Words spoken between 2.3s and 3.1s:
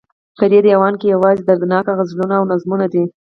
او نظمونه دي